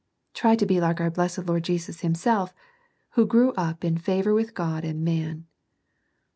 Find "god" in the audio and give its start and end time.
4.55-4.83